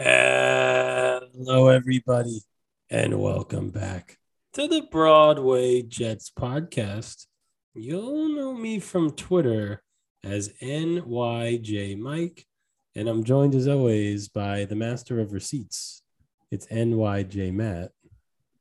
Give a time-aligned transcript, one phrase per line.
[0.00, 2.42] Hello, everybody,
[2.88, 4.16] and welcome back
[4.52, 7.26] to the Broadway Jets podcast.
[7.74, 9.82] You'll know me from Twitter
[10.22, 12.46] as NYJ Mike,
[12.94, 16.04] and I'm joined as always by the master of receipts.
[16.52, 17.90] It's NYJ Matt.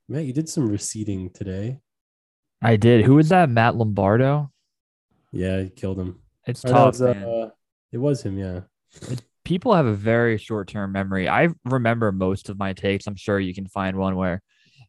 [0.10, 1.78] Matt, you did some receipting today.
[2.64, 3.06] I did.
[3.06, 3.52] Who was that?
[3.52, 4.52] Matt Lombardo?
[5.32, 6.20] Yeah, you killed him.
[6.48, 6.86] It's Or tough.
[6.94, 7.50] was, uh,
[7.92, 8.62] it was him, yeah.
[9.48, 11.30] People have a very short term memory.
[11.30, 13.08] I remember most of my takes.
[13.08, 14.42] I'm sure you can find one where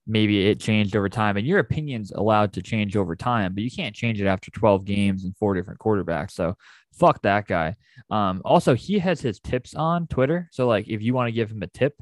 [0.05, 3.71] maybe it changed over time, and your opinion's allowed to change over time, but you
[3.71, 6.33] can't change it after 12 games and four different quarterbacks.
[6.33, 6.57] So
[6.93, 7.77] fuck that guy.
[8.11, 10.49] Um, also, he has his tips on Twitter.
[10.51, 11.95] So, like, if you want to give him a tip,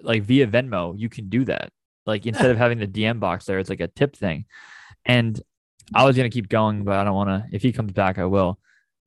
[0.00, 1.70] like via Venmo, you can do that.
[2.06, 4.46] Like, instead of having the DM box there, it's like a tip thing.
[5.04, 5.38] And
[5.94, 7.54] I was gonna keep going, but I don't want to.
[7.54, 8.58] If he comes back, I will.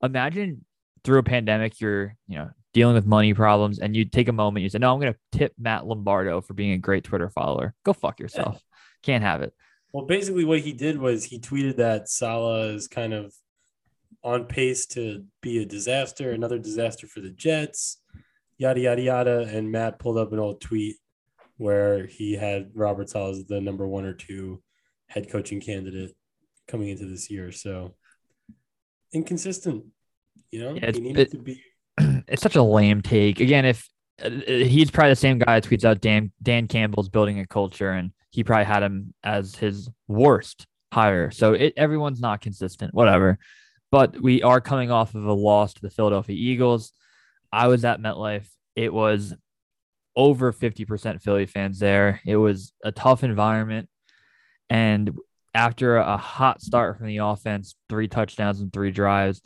[0.04, 0.64] Imagine
[1.06, 4.64] through a pandemic, you're you know dealing with money problems, and you take a moment.
[4.64, 7.94] You say, "No, I'm gonna tip Matt Lombardo for being a great Twitter follower." Go
[7.94, 8.62] fuck yourself.
[9.04, 9.54] Can't have it.
[9.94, 13.34] Well, basically, what he did was he tweeted that Saleh is kind of
[14.24, 18.02] on pace to be a disaster, another disaster for the Jets,
[18.58, 19.42] yada, yada, yada.
[19.50, 20.98] And Matt pulled up an old tweet
[21.58, 24.62] where he had Robert Saleh as the number one or two
[25.08, 26.16] head coaching candidate
[26.68, 27.52] coming into this year.
[27.52, 27.96] So
[29.14, 29.86] inconsistent,
[30.52, 31.62] you know, Yeah, it's- it- to be.
[32.28, 33.40] it's such a lame take.
[33.40, 33.88] Again, if
[34.24, 37.92] uh, he's probably the same guy that tweets out Dan Dan Campbell's building a culture,
[37.92, 41.32] and he probably had him as his worst hire.
[41.32, 43.38] So it everyone's not consistent, whatever.
[43.92, 46.92] But we are coming off of a loss to the Philadelphia Eagles.
[47.52, 48.48] I was at MetLife.
[48.76, 49.34] It was
[50.18, 52.20] over 50% Philly fans there.
[52.26, 53.88] It was a tough environment.
[54.70, 55.12] And
[55.54, 59.42] after a hot start from the offense, three touchdowns and three drives,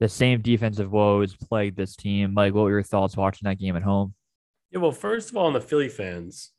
[0.00, 2.34] the same defensive woes plagued this team.
[2.34, 4.14] Like, what were your thoughts watching that game at home?
[4.70, 6.50] Yeah, well, first of all, on the Philly fans,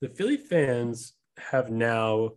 [0.00, 2.32] the Philly fans have now,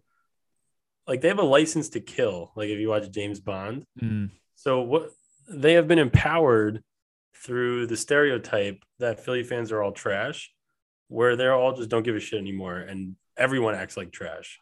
[1.06, 2.52] like, they have a license to kill.
[2.56, 5.10] Like, if you watch James Bond, Mm, so what
[5.50, 6.82] they have been empowered
[7.36, 10.52] through the stereotype that Philly fans are all trash,
[11.10, 14.60] where they're all just don't give a shit anymore, and everyone acts like trash.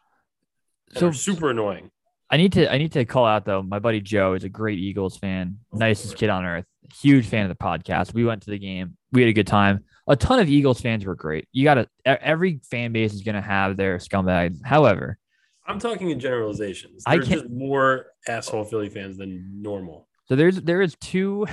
[0.94, 1.90] So super annoying.
[2.32, 3.62] I need to I need to call out though.
[3.62, 6.64] My buddy Joe is a great Eagles fan, nicest kid on earth.
[7.00, 8.14] Huge fan of the podcast.
[8.14, 8.96] We went to the game.
[9.12, 9.84] We had a good time.
[10.08, 11.46] A ton of Eagles fans were great.
[11.52, 14.58] You got to every fan base is going to have their scumbags.
[14.64, 15.18] However,
[15.66, 17.04] I'm talking in generalizations.
[17.06, 20.08] I There's can't- just more asshole Philly fans than normal.
[20.24, 21.46] So there's there is two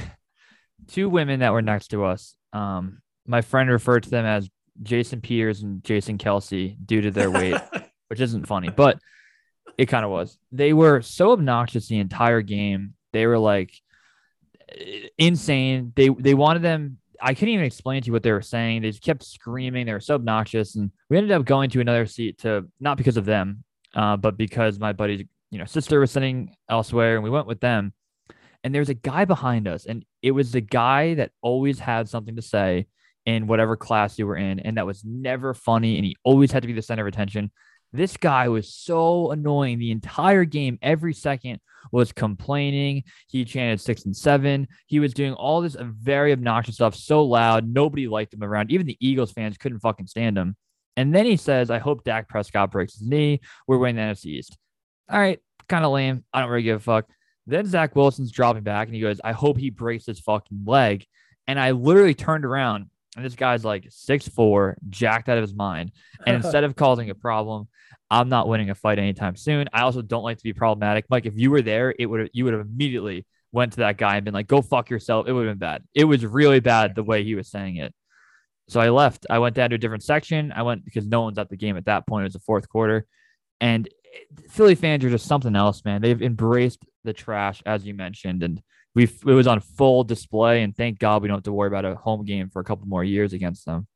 [0.88, 2.36] two women that were next to us.
[2.54, 4.50] Um, my friend referred to them as
[4.82, 7.60] Jason Peters and Jason Kelce due to their weight,
[8.08, 8.98] which isn't funny, but
[9.80, 10.38] it kind of was.
[10.52, 12.96] They were so obnoxious the entire game.
[13.14, 13.74] They were like
[15.18, 15.94] insane.
[15.96, 16.98] They they wanted them.
[17.22, 18.82] I couldn't even explain to you what they were saying.
[18.82, 19.86] They just kept screaming.
[19.86, 23.16] They were so obnoxious, and we ended up going to another seat to not because
[23.16, 23.64] of them,
[23.96, 27.62] uh, but because my buddy's you know sister was sitting elsewhere, and we went with
[27.62, 27.94] them
[28.64, 32.36] and there's a guy behind us and it was the guy that always had something
[32.36, 32.86] to say
[33.26, 36.64] in whatever class you were in and that was never funny and he always had
[36.64, 37.52] to be the center of attention
[37.92, 40.78] this guy was so annoying the entire game.
[40.82, 41.60] Every second
[41.92, 43.04] was complaining.
[43.28, 44.68] He chanted six and seven.
[44.88, 47.68] He was doing all this very obnoxious stuff so loud.
[47.68, 48.72] Nobody liked him around.
[48.72, 50.56] Even the eagles fans couldn't fucking stand him.
[50.98, 53.42] And then he says i hope Dak prescott breaks his knee.
[53.68, 54.58] We're winning the nfc east.
[55.10, 55.40] All right
[55.70, 56.26] kind of lame.
[56.34, 57.06] I don't really give a fuck.
[57.48, 61.06] Then Zach Wilson's dropping back and he goes, I hope he breaks his fucking leg.
[61.48, 62.90] And I literally turned around
[63.20, 65.92] and this guy's like six four, jacked out of his mind.
[66.26, 67.68] And instead of causing a problem,
[68.10, 69.68] I'm not winning a fight anytime soon.
[69.74, 71.06] I also don't like to be problematic.
[71.10, 74.16] Mike, if you were there, it would you would have immediately went to that guy
[74.16, 75.28] and been like, go fuck yourself.
[75.28, 75.84] It would have been bad.
[75.94, 77.94] It was really bad the way he was saying it.
[78.70, 79.26] So I left.
[79.30, 80.52] I went down to a different section.
[80.52, 82.22] I went because no one's at the game at that point.
[82.22, 83.06] It was the fourth quarter.
[83.60, 86.02] And eh, Philly fans are just something else, man.
[86.02, 88.62] They've embraced the trash, as you mentioned, and
[88.96, 90.64] we it was on full display.
[90.64, 92.88] And thank God we don't have to worry about a home game for a couple
[92.88, 93.88] more years against them.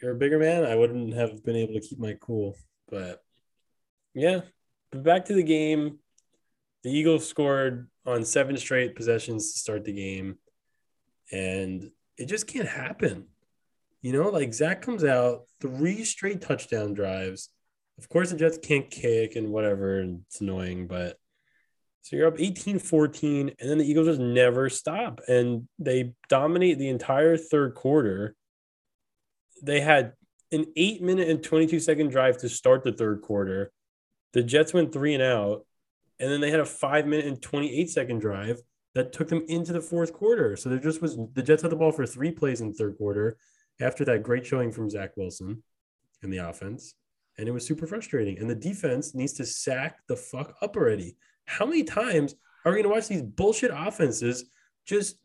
[0.00, 0.64] You're a bigger man.
[0.64, 2.56] I wouldn't have been able to keep my cool,
[2.88, 3.22] but
[4.14, 4.40] yeah.
[4.90, 5.98] But back to the game.
[6.82, 10.38] The Eagles scored on seven straight possessions to start the game,
[11.32, 13.26] and it just can't happen.
[14.02, 17.48] You know, like Zach comes out three straight touchdown drives.
[17.98, 21.18] Of course, the Jets can't kick and whatever, and it's annoying, but
[22.06, 25.20] so you're up 18 14, and then the Eagles just never stop.
[25.26, 28.36] And they dominate the entire third quarter.
[29.60, 30.12] They had
[30.52, 33.72] an eight minute and 22 second drive to start the third quarter.
[34.34, 35.66] The Jets went three and out,
[36.20, 38.60] and then they had a five minute and 28 second drive
[38.94, 40.54] that took them into the fourth quarter.
[40.54, 42.98] So there just was the Jets had the ball for three plays in the third
[42.98, 43.36] quarter,
[43.80, 45.60] after that great showing from Zach Wilson
[46.22, 46.94] in the offense.
[47.36, 48.38] And it was super frustrating.
[48.38, 51.16] And the defense needs to sack the fuck up already.
[51.46, 52.34] How many times
[52.64, 54.44] are we going to watch these bullshit offenses
[54.86, 55.16] just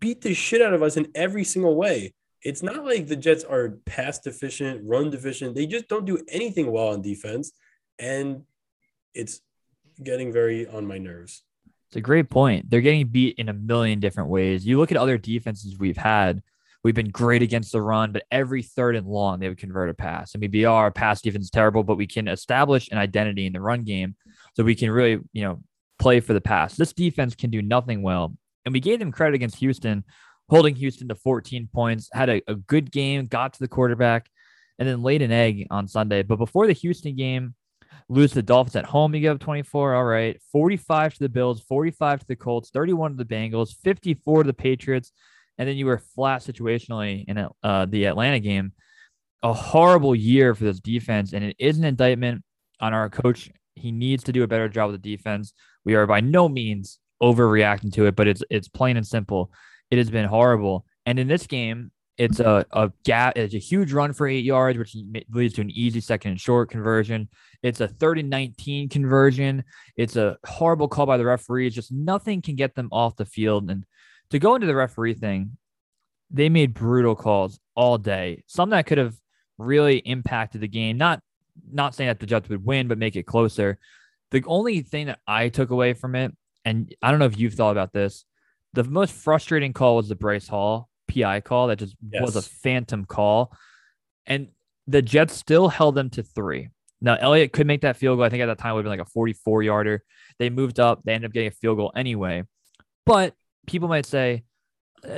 [0.00, 2.14] beat the shit out of us in every single way?
[2.42, 5.54] It's not like the Jets are pass deficient, run deficient.
[5.54, 7.52] They just don't do anything well on defense.
[7.98, 8.42] And
[9.14, 9.40] it's
[10.02, 11.42] getting very on my nerves.
[11.88, 12.70] It's a great point.
[12.70, 14.66] They're getting beat in a million different ways.
[14.66, 16.42] You look at other defenses we've had.
[16.82, 19.94] We've been great against the run, but every third and long they would convert a
[19.94, 20.32] pass.
[20.34, 23.60] I mean, BR pass defense is terrible, but we can establish an identity in the
[23.60, 24.16] run game,
[24.54, 25.62] so we can really, you know,
[25.98, 26.76] play for the pass.
[26.76, 28.34] This defense can do nothing well,
[28.64, 30.04] and we gave them credit against Houston,
[30.48, 32.08] holding Houston to 14 points.
[32.12, 34.28] Had a, a good game, got to the quarterback,
[34.78, 36.22] and then laid an egg on Sunday.
[36.22, 37.54] But before the Houston game,
[38.08, 39.14] lose to the Dolphins at home.
[39.14, 39.94] You give up 24.
[39.94, 40.40] All right.
[40.50, 44.54] 45 to the Bills, 45 to the Colts, 31 to the Bengals, 54 to the
[44.54, 45.12] Patriots.
[45.58, 48.72] And then you were flat situationally in uh, the Atlanta game.
[49.42, 51.32] A horrible year for this defense.
[51.32, 52.42] And it is an indictment
[52.80, 53.50] on our coach.
[53.74, 55.52] He needs to do a better job with the defense.
[55.84, 59.52] We are by no means overreacting to it, but it's it's plain and simple.
[59.90, 60.84] It has been horrible.
[61.06, 63.36] And in this game, it's a, a gap.
[63.36, 64.96] It's a huge run for eight yards, which
[65.30, 67.28] leads to an easy second and short conversion.
[67.62, 69.64] It's a 30 19 conversion.
[69.96, 71.74] It's a horrible call by the referees.
[71.74, 73.70] Just nothing can get them off the field.
[73.70, 73.84] And
[74.30, 75.56] to go into the referee thing,
[76.30, 78.44] they made brutal calls all day.
[78.46, 79.14] Some that could have
[79.58, 80.98] really impacted the game.
[80.98, 81.20] Not
[81.70, 83.78] not saying that the Jets would win, but make it closer.
[84.30, 86.34] The only thing that I took away from it,
[86.64, 88.24] and I don't know if you've thought about this,
[88.72, 92.22] the most frustrating call was the Bryce Hall PI call that just yes.
[92.22, 93.52] was a phantom call.
[94.26, 94.48] And
[94.86, 96.70] the Jets still held them to three.
[97.00, 98.24] Now, Elliott could make that field goal.
[98.24, 100.02] I think at that time it would have been like a 44 yarder.
[100.38, 101.02] They moved up.
[101.04, 102.44] They ended up getting a field goal anyway.
[103.04, 103.34] But
[103.66, 104.44] people might say,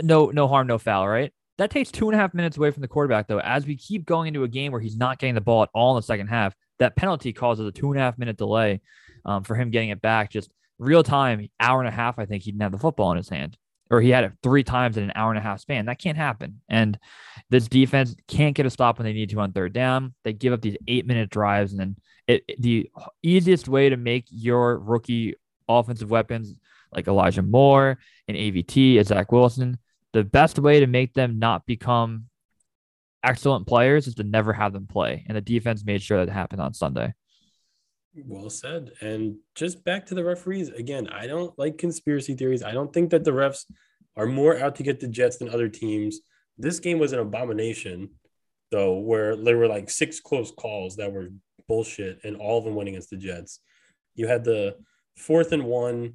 [0.03, 1.33] no, no harm, no foul, right?
[1.59, 3.39] That takes two and a half minutes away from the quarterback, though.
[3.39, 5.97] As we keep going into a game where he's not getting the ball at all
[5.97, 8.81] in the second half, that penalty causes a two and a half minute delay
[9.25, 10.31] um, for him getting it back.
[10.31, 13.17] Just real time, hour and a half, I think he didn't have the football in
[13.17, 13.57] his hand
[13.91, 15.87] or he had it three times in an hour and a half span.
[15.87, 16.61] That can't happen.
[16.69, 16.99] And
[17.51, 20.15] this defense can't get a stop when they need to on third down.
[20.25, 21.73] They give up these eight minute drives.
[21.73, 21.97] And then
[22.27, 22.91] it, the
[23.23, 25.35] easiest way to make your rookie
[25.69, 26.55] offensive weapons
[26.93, 27.99] like Elijah Moore
[28.29, 29.79] and AVT Zach Wilson,
[30.15, 32.27] the best way to make them not become
[33.25, 35.25] excellent players is to never have them play.
[35.27, 37.13] And the defense made sure that happened on Sunday.
[38.15, 38.93] Well said.
[39.01, 42.63] And just back to the referees again, I don't like conspiracy theories.
[42.63, 43.65] I don't think that the refs
[44.17, 46.21] are more out to get the Jets than other teams.
[46.57, 48.11] This game was an abomination,
[48.71, 51.31] though, where there were like six close calls that were
[51.67, 53.59] bullshit, and all of them went against the Jets.
[54.15, 54.77] You had the
[55.17, 56.15] fourth and one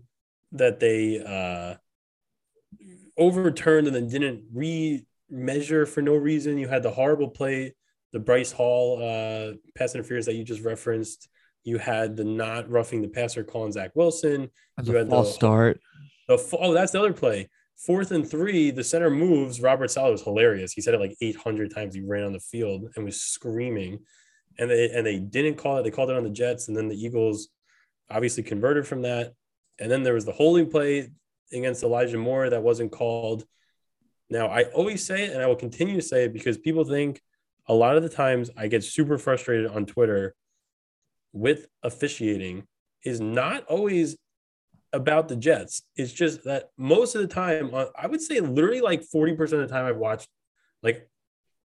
[0.54, 1.75] that they uh,
[3.19, 6.57] overturned and then didn't re measure for no reason.
[6.57, 7.75] You had the horrible play,
[8.13, 11.30] the Bryce Hall uh, pass interference that you just referenced.
[11.63, 14.50] You had the not roughing the passer call on Zach Wilson.
[14.77, 15.80] That's you had the start.
[16.27, 17.50] The, oh, that's the other play.
[17.77, 19.62] Fourth and three, the center moves.
[19.62, 20.74] Robert Saleh was hilarious.
[20.74, 21.95] He said it like 800 times.
[21.95, 24.00] He ran on the field and was screaming,
[24.57, 25.83] and they and they didn't call it.
[25.83, 27.50] They called it on the Jets, and then the Eagles
[28.10, 29.33] obviously converted from that.
[29.80, 31.10] And then there was the holding play
[31.51, 33.46] against Elijah Moore that wasn't called.
[34.30, 37.22] Now I always say it, and I will continue to say it because people think
[37.68, 40.35] a lot of the times I get super frustrated on Twitter
[41.33, 42.64] with officiating
[43.04, 44.18] is not always
[44.92, 45.83] about the Jets.
[45.95, 49.50] It's just that most of the time, uh, I would say literally like 40% of
[49.50, 50.28] the time I've watched,
[50.81, 51.07] like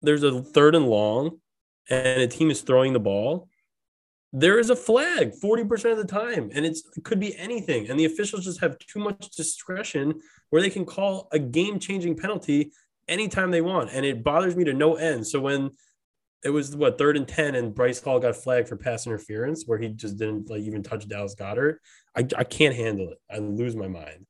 [0.02, 1.40] there's a third and long
[1.90, 3.50] and a team is throwing the ball.
[4.36, 7.90] There is a flag 40% of the time, and it's, it could be anything.
[7.90, 12.18] And the officials just have too much discretion where they can call a game changing
[12.18, 12.72] penalty
[13.08, 13.92] anytime they want.
[13.92, 15.28] And it bothers me to no end.
[15.28, 15.70] So when
[16.44, 19.78] it was what third and 10 and Bryce Hall got flagged for pass interference where
[19.78, 21.78] he just didn't like even touch Dallas Goedert
[22.16, 23.18] I, I can't handle it.
[23.30, 24.26] I lose my mind.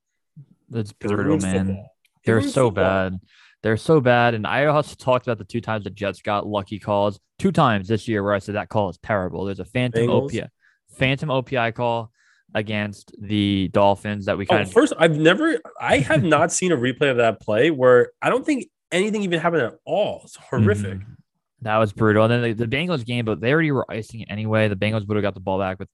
[0.70, 1.86] That's brutal, man.
[2.26, 2.72] They're so football.
[2.72, 3.20] bad.
[3.64, 4.34] They're so bad.
[4.34, 7.20] And I also talked about the two times the Jets got lucky calls.
[7.40, 9.46] Two times this year where I said that call is terrible.
[9.46, 10.32] There's a phantom Bengals.
[10.32, 10.50] OPI,
[10.98, 12.12] phantom OPI call
[12.54, 16.72] against the Dolphins that we kind oh, of first I've never I have not seen
[16.72, 20.22] a replay of that play where I don't think anything even happened at all.
[20.26, 21.00] It's horrific.
[21.00, 21.14] Mm-hmm.
[21.62, 22.26] That was brutal.
[22.26, 24.68] And then the, the Bengals game, but they already were icing it anyway.
[24.68, 25.88] The Bengals would have got the ball back with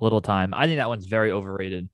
[0.00, 0.52] little time.
[0.54, 1.88] I think that one's very overrated.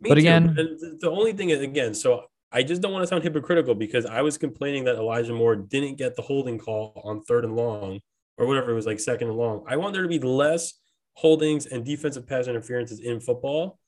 [0.00, 0.20] Me but too.
[0.20, 0.54] again,
[1.00, 4.22] the only thing is, again, so I just don't want to sound hypocritical because I
[4.22, 8.00] was complaining that Elijah Moore didn't get the holding call on third and long
[8.38, 9.64] or whatever it was like second and long.
[9.68, 10.74] I want there to be less
[11.14, 13.78] holdings and defensive pass interferences in football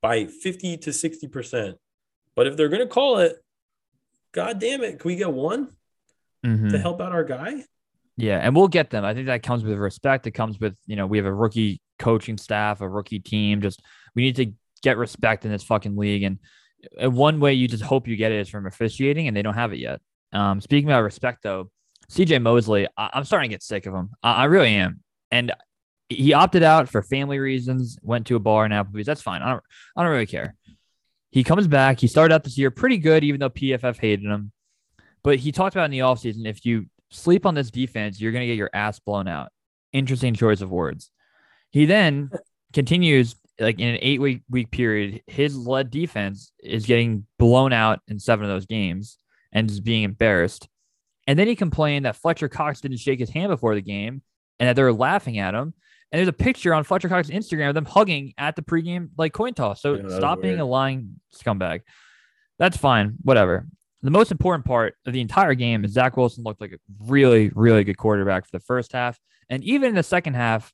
[0.00, 1.74] by 50 to 60%.
[2.34, 3.36] But if they're going to call it,
[4.32, 5.76] God damn it, can we get one?
[6.46, 6.70] Mhm.
[6.70, 7.64] to help out our guy.
[8.16, 9.04] Yeah, and we'll get them.
[9.04, 10.26] I think that comes with respect.
[10.26, 13.60] It comes with, you know, we have a rookie coaching staff, a rookie team.
[13.60, 13.82] Just
[14.14, 14.52] we need to
[14.82, 16.22] get respect in this fucking league.
[16.22, 16.38] And
[17.00, 19.72] one way you just hope you get it is from officiating, and they don't have
[19.72, 20.00] it yet.
[20.32, 21.70] Um, speaking about respect, though,
[22.10, 24.10] CJ Mosley, I- I'm starting to get sick of him.
[24.22, 25.00] I, I really am.
[25.30, 25.52] And
[26.08, 29.06] he opted out for family reasons, went to a bar in Applebee's.
[29.06, 29.42] That's fine.
[29.42, 29.62] I don't,
[29.96, 30.54] I don't really care.
[31.30, 32.00] He comes back.
[32.00, 34.50] He started out this year pretty good, even though PFF hated him.
[35.22, 38.42] But he talked about in the offseason if you sleep on this defense, you're going
[38.42, 39.50] to get your ass blown out.
[39.92, 41.10] Interesting choice of words.
[41.70, 42.30] He then
[42.72, 48.00] continues like in an eight week week period, his led defense is getting blown out
[48.08, 49.18] in seven of those games
[49.52, 50.68] and is being embarrassed.
[51.26, 54.22] And then he complained that Fletcher Cox didn't shake his hand before the game
[54.58, 55.74] and that they were laughing at him.
[56.12, 59.32] And there's a picture on Fletcher Cox's Instagram of them hugging at the pregame like
[59.32, 59.80] coin toss.
[59.80, 61.82] So Yeah, stop being a lying scumbag.
[62.58, 63.14] That's fine.
[63.22, 63.66] Whatever.
[64.02, 67.50] The most important part of the entire game is Zach Wilson looked like a really,
[67.54, 69.20] really good quarterback for the first half.
[69.50, 70.72] And even in the second half,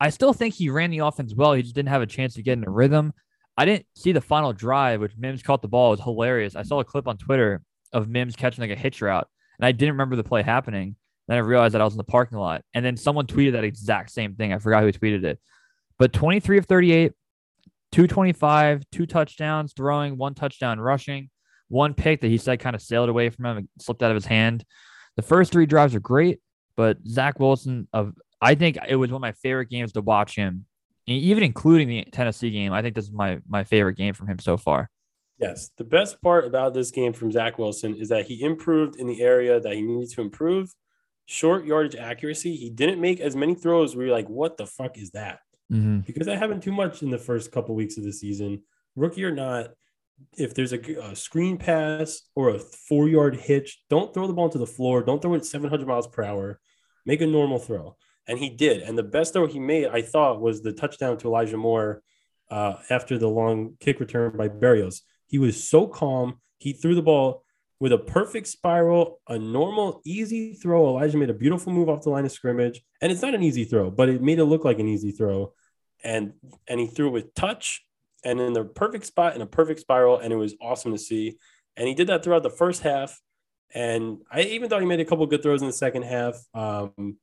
[0.00, 1.54] I still think he ran the offense well.
[1.54, 3.12] He just didn't have a chance to get in a rhythm.
[3.56, 5.88] I didn't see the final drive, which Mims caught the ball.
[5.88, 6.56] It was hilarious.
[6.56, 7.62] I saw a clip on Twitter
[7.92, 9.26] of Mims catching like a hitch route,
[9.58, 10.96] and I didn't remember the play happening.
[11.28, 12.62] Then I realized that I was in the parking lot.
[12.74, 14.52] And then someone tweeted that exact same thing.
[14.52, 15.40] I forgot who tweeted it.
[15.98, 17.12] But 23 of 38,
[17.92, 21.30] 225, two touchdowns throwing, one touchdown rushing,
[21.68, 24.14] one pick that he said kind of sailed away from him and slipped out of
[24.14, 24.64] his hand.
[25.16, 26.40] The first three drives are great,
[26.76, 30.36] but Zach Wilson of I think it was one of my favorite games to watch
[30.36, 30.66] him,
[31.06, 32.72] even including the Tennessee game.
[32.72, 34.90] I think this is my my favorite game from him so far.
[35.38, 39.06] Yes, the best part about this game from Zach Wilson is that he improved in
[39.06, 40.72] the area that he needed to improve.
[41.26, 42.56] Short yardage accuracy.
[42.56, 45.40] He didn't make as many throws where you're like, "What the fuck is that?"
[45.72, 46.00] Mm-hmm.
[46.06, 48.62] because that happened too much in the first couple weeks of the season.
[48.94, 49.70] Rookie or not,
[50.38, 54.48] if there's a, a screen pass or a four yard hitch, don't throw the ball
[54.48, 55.02] to the floor.
[55.02, 56.60] Don't throw it 700 miles per hour.
[57.04, 57.96] Make a normal throw.
[58.28, 58.82] And he did.
[58.82, 62.02] And the best throw he made, I thought, was the touchdown to Elijah Moore
[62.50, 65.02] uh, after the long kick return by Berrios.
[65.26, 66.40] He was so calm.
[66.58, 67.44] He threw the ball
[67.78, 70.88] with a perfect spiral, a normal, easy throw.
[70.88, 72.82] Elijah made a beautiful move off the line of scrimmage.
[73.00, 75.52] And it's not an easy throw, but it made it look like an easy throw.
[76.02, 76.34] And
[76.68, 77.84] and he threw it with touch
[78.24, 80.18] and in the perfect spot in a perfect spiral.
[80.18, 81.36] And it was awesome to see.
[81.76, 83.20] And he did that throughout the first half.
[83.74, 86.36] And I even thought he made a couple good throws in the second half.
[86.54, 87.18] Um,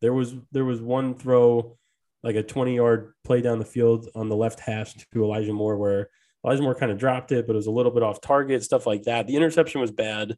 [0.00, 1.76] there was there was one throw,
[2.22, 5.76] like a 20 yard play down the field on the left hash to Elijah Moore,
[5.76, 6.10] where
[6.44, 8.86] Elijah Moore kind of dropped it, but it was a little bit off target, stuff
[8.86, 9.26] like that.
[9.26, 10.36] The interception was bad,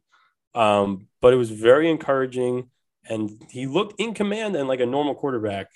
[0.55, 2.69] um, but it was very encouraging.
[3.09, 5.67] And he looked in command and like a normal quarterback,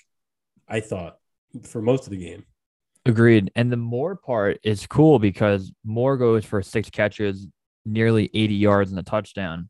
[0.68, 1.18] I thought,
[1.64, 2.44] for most of the game.
[3.04, 3.52] Agreed.
[3.54, 7.46] And the Moore part is cool because Moore goes for six catches,
[7.84, 9.68] nearly 80 yards and a touchdown.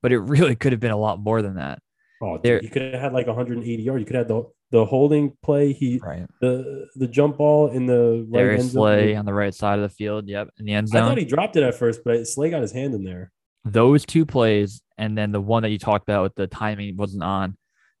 [0.00, 1.80] But it really could have been a lot more than that.
[2.20, 4.00] Oh, dude, There- he could have had like 180 yards.
[4.00, 5.72] You could have the the holding play.
[5.72, 6.26] He Right.
[6.40, 8.80] the the jump ball in the right Darius end zone.
[8.82, 10.28] Slay on the right side of the field.
[10.28, 10.48] Yep.
[10.58, 11.02] In the end zone.
[11.02, 13.32] I thought he dropped it at first, but Slay got his hand in there.
[13.64, 17.22] those two plays and then the one that you talked about with the timing wasn't
[17.22, 17.56] on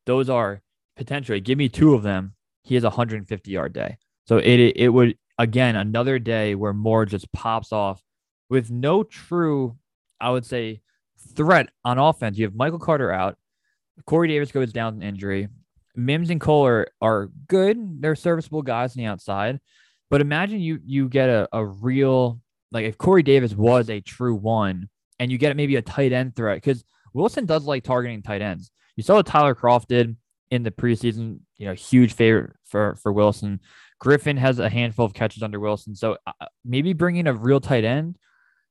[0.06, 0.62] those are
[0.96, 2.32] potentially give me two of them
[2.62, 7.04] he has a 150 yard day so it it would again another day where Moore
[7.04, 8.00] just pops off
[8.48, 9.76] with no true
[10.20, 10.80] i would say
[11.34, 13.36] threat on offense you have michael carter out
[14.06, 15.48] corey davis goes down with an injury
[15.94, 19.60] mims and Cole are are good they're serviceable guys on the outside
[20.10, 22.40] but imagine you you get a, a real
[22.70, 24.88] like if corey davis was a true one
[25.18, 28.70] and you get maybe a tight end threat because Wilson does like targeting tight ends.
[28.96, 30.16] You saw what Tyler Kroft did
[30.50, 33.60] in the preseason, you know, huge favorite for for Wilson.
[33.98, 37.84] Griffin has a handful of catches under Wilson, so uh, maybe bringing a real tight
[37.84, 38.16] end.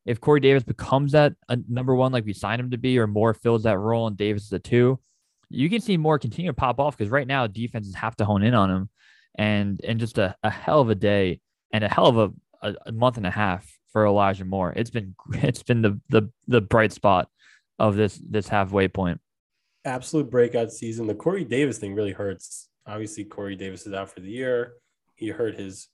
[0.06, 3.08] If Corey Davis becomes that a number one, like we signed him to be, or
[3.08, 5.00] more fills that role and Davis is a two,
[5.50, 8.44] you can see more continue to pop off because right now defenses have to hone
[8.44, 8.90] in on him,
[9.36, 11.40] and and just a, a hell of a day
[11.72, 14.74] and a hell of a, a, month and a half for Elijah Moore.
[14.76, 17.30] It's been it's been the the the bright spot
[17.80, 19.20] of this this halfway point.
[19.86, 21.08] Absolute breakout season.
[21.08, 22.70] The Corey Davis thing really hurts.
[22.86, 24.74] Obviously, Corey Davis is out for the year.
[25.16, 25.88] He hurt his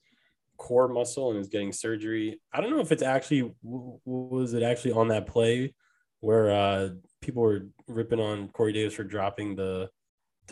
[0.57, 2.39] core muscle and is getting surgery.
[2.51, 5.73] I don't know if it's actually was it actually on that play
[6.21, 6.89] where uh,
[7.23, 9.89] people were ripping on Corey Davis for dropping the.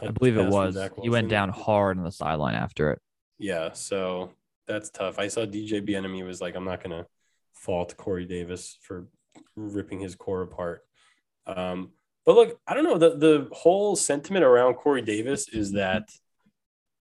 [0.02, 0.78] I believe it was.
[1.02, 3.00] He went down hard on the sideline after it.
[3.38, 4.32] Yeah, so
[4.68, 5.20] that's tough.
[5.20, 7.06] I saw DJ Bien-Aime was like, I'm not gonna
[7.54, 9.08] fault Corey Davis for
[9.56, 10.82] ripping his core apart.
[11.46, 11.92] Um,
[12.26, 12.98] but look, I don't know.
[12.98, 16.08] The the whole sentiment around Corey Davis is that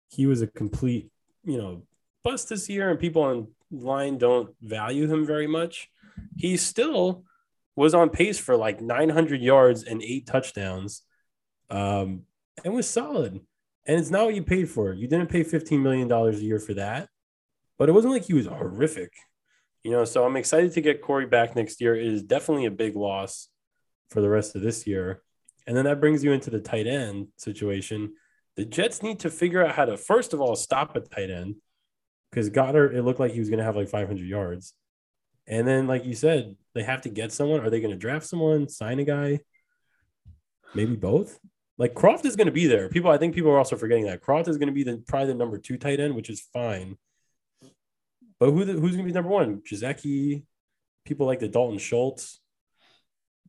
[0.10, 1.10] he was a complete,
[1.44, 1.84] you know,
[2.24, 5.90] bust this year, and people online don't value him very much.
[6.38, 7.24] He's still
[7.76, 11.02] was on pace for like 900 yards and eight touchdowns,
[11.70, 12.24] um,
[12.64, 13.40] and was solid.
[13.88, 14.94] And it's not what you paid for.
[14.94, 17.10] You didn't pay 15 million dollars a year for that,
[17.78, 19.14] but it wasn't like he was horrific.
[19.84, 21.96] You know, so I'm excited to get Corey back next year.
[21.96, 23.50] It is definitely a big loss
[24.10, 25.22] for the rest of this year.
[25.68, 28.14] And then that brings you into the tight end situation.
[28.56, 31.56] The Jets need to figure out how to, first of all, stop a tight end
[32.32, 34.74] because Goedert, it looked like he was going to have like 500 yards.
[35.48, 37.62] And then, like you said, they have to get someone.
[37.62, 39.40] Are they going to draft someone, sign a guy?
[40.74, 41.40] Maybe both.
[41.78, 42.90] Like Kroft is going to be there.
[42.90, 45.28] People, I think people are also forgetting that Kroft is going to be the probably
[45.28, 46.98] the number two tight end, which is fine.
[48.40, 49.62] But who the, who's going to be number one?
[49.62, 50.44] Gesicki,
[51.06, 52.40] people like the Dalton Schultz.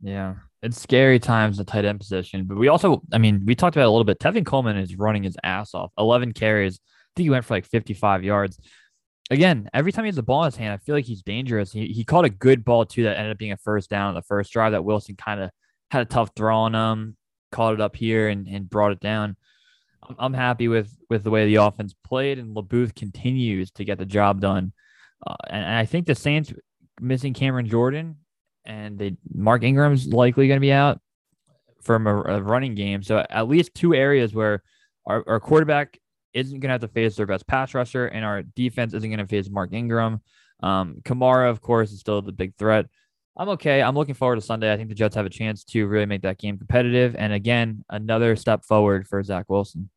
[0.03, 2.45] Yeah, it's scary times the tight end position.
[2.45, 4.19] But we also, I mean, we talked about a little bit.
[4.19, 5.93] Tevin Coleman is running his ass off.
[5.99, 6.77] 11 carries.
[6.77, 8.59] I think he went for like 55 yards.
[9.31, 11.73] Again, every time he has the ball in his hand, I feel like he's dangerous.
[11.73, 14.15] He, he caught a good ball too that ended up being a first down on
[14.15, 15.51] the first drive that Wilson kind of
[15.91, 17.17] had a tough throw on him,
[17.51, 19.37] caught it up here and, and brought it down.
[20.09, 23.99] I'm, I'm happy with with the way the offense played, and LeBooth continues to get
[23.99, 24.73] the job done.
[25.27, 26.53] Uh, and, and I think the Saints
[27.01, 28.17] missing Cameron Jordan
[28.67, 31.01] and they Mark Ingram's likely going to be out
[31.81, 33.03] from a, a, running game.
[33.03, 34.63] So at least two areas where
[35.07, 35.99] our, our quarterback
[36.37, 39.19] isn't going to have to face their best pass rusher, and our defense isn't going
[39.19, 40.21] to face Mark Ingram.
[40.63, 42.87] Um, Kamara, of course, is still the big threat.
[43.37, 43.83] I'm okay.
[43.83, 44.73] I'm looking forward to Sunday.
[44.73, 47.17] I think the Jets have a chance to really make that game competitive.
[47.17, 49.91] And again, another step forward for Zach Wilson.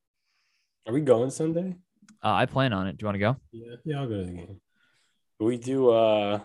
[0.87, 1.75] Are we going Sunday?
[2.23, 2.97] Uh, I plan on it.
[2.97, 3.37] Do you want to go?
[3.51, 4.59] Yeah, yeah, I'll go to the game.
[5.39, 5.89] We do.
[5.91, 6.39] uh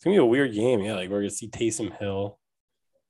[0.00, 0.80] it's gonna be a weird game.
[0.80, 2.38] Yeah, like we're gonna see Taysom Hill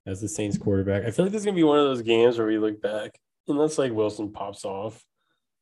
[0.07, 1.05] as the Saints quarterback.
[1.05, 3.17] I feel like this is gonna be one of those games where we look back,
[3.47, 5.01] unless like Wilson pops off,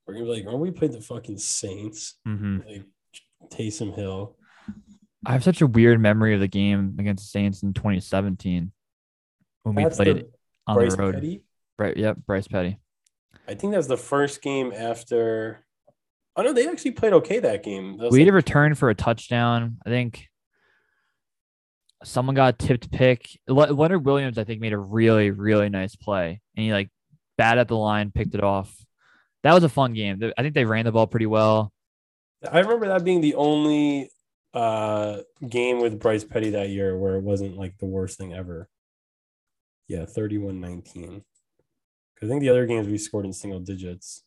[0.09, 2.61] we're gonna be like, "Oh, we played the fucking Saints." Mm-hmm.
[2.67, 2.85] Like
[3.51, 4.37] Taysom Hill.
[5.27, 8.73] I have such a weird memory of the game against the Saints in 2017
[9.65, 10.27] when That's we played
[10.67, 11.15] on Bryce the road.
[11.15, 11.45] Petty.
[11.79, 11.97] Right.
[11.97, 12.19] Yep.
[12.27, 12.79] Bryce Petty.
[13.47, 15.65] I think that's the first game after.
[16.37, 17.99] Oh no, they actually played okay that game.
[17.99, 19.77] That We had a return for a touchdown.
[19.85, 20.27] I think
[22.05, 23.29] someone got a tipped pick.
[23.47, 26.89] Le- Leonard Williams, I think, made a really, really nice play, and he like
[27.37, 28.75] bat at the line, picked it off.
[29.43, 30.21] That was a fun game.
[30.37, 31.73] I think they ran the ball pretty well.
[32.51, 34.11] I remember that being the only
[34.55, 38.69] uh game with Bryce Petty that year where it wasn't like the worst thing ever.
[39.87, 41.23] Yeah, 31-19.
[42.23, 44.25] I think the other games we scored in single digits.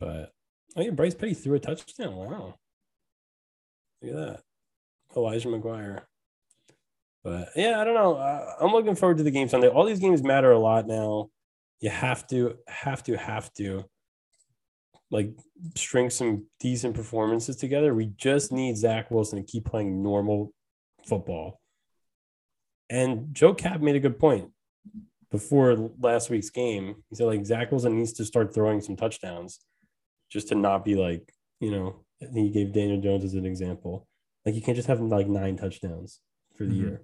[0.00, 0.32] But
[0.76, 2.14] oh yeah, Bryce Petty threw a touchdown.
[2.14, 2.54] Wow.
[4.02, 4.40] Look at that.
[5.16, 6.02] Elijah McGuire.
[7.22, 8.16] But yeah, I don't know.
[8.16, 9.68] Uh, I'm looking forward to the game Sunday.
[9.68, 11.30] All these games matter a lot now.
[11.80, 13.84] You have to, have to, have to
[15.14, 15.30] like
[15.76, 17.94] string some decent performances together.
[17.94, 20.52] We just need Zach Wilson to keep playing normal
[21.06, 21.60] football.
[22.90, 24.50] And Joe Cap made a good point
[25.30, 26.96] before last week's game.
[27.08, 29.60] He said like Zach Wilson needs to start throwing some touchdowns
[30.30, 34.08] just to not be like, you know, he gave Daniel Jones as an example.
[34.44, 36.20] Like you can't just have like nine touchdowns
[36.56, 36.80] for the Mhm.
[36.80, 37.02] year.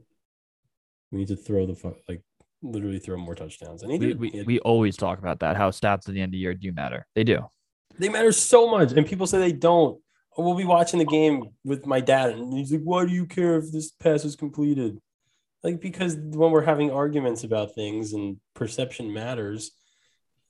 [1.13, 2.23] We need to throw the fu- like
[2.63, 3.83] literally throw more touchdowns.
[3.83, 4.21] And We, did.
[4.21, 6.73] we, we always talk about that, how stats at the end of the year do
[6.73, 7.07] matter.
[7.15, 7.49] They do.
[7.99, 10.01] They matter so much, and people say they don't.
[10.37, 13.27] Oh, We'll be watching the game with my dad, and he's like, "Why do you
[13.27, 14.99] care if this pass is completed?"
[15.63, 19.73] Like because when we're having arguments about things and perception matters,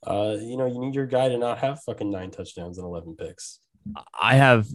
[0.05, 3.15] uh, you know, you need your guy to not have fucking nine touchdowns and eleven
[3.15, 3.59] picks.
[4.19, 4.67] I have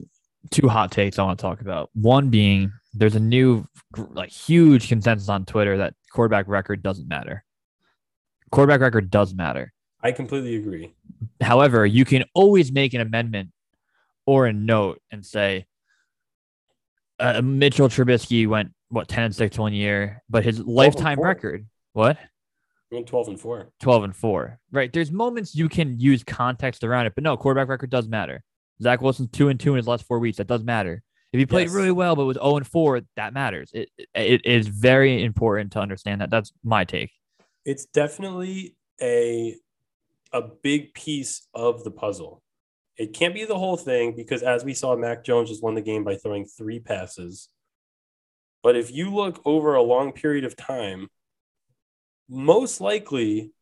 [0.50, 1.90] two hot takes I want to talk about.
[1.94, 7.44] One being there's a new like huge consensus on Twitter that quarterback record doesn't matter.
[8.50, 9.72] Quarterback record does matter.
[10.06, 10.94] I completely agree.
[11.40, 13.50] However, you can always make an amendment
[14.24, 15.66] or a note and say
[17.18, 22.18] uh, Mitchell Trubisky went what 10 and 6 one year, but his lifetime record what?
[22.92, 23.72] We went twelve and four.
[23.80, 24.60] 12 and 4.
[24.70, 24.92] Right.
[24.92, 28.44] There's moments you can use context around it, but no, quarterback record does matter.
[28.80, 30.38] Zach Wilson's 2 and 2 in his last four weeks.
[30.38, 31.02] That does matter.
[31.32, 31.74] If he played Yes.
[31.74, 33.72] really well, but was 0 and 4, that matters.
[33.74, 36.30] It, it is very important to understand that.
[36.30, 37.10] That's my take.
[37.64, 39.56] It's definitely a
[40.32, 42.42] a big piece of the puzzle.
[42.96, 45.82] It can't be the whole thing because, as we saw, Mac Jones just won the
[45.82, 47.48] game by throwing three passes.
[48.62, 51.08] But if you look over a long period of time,
[52.28, 53.52] most likely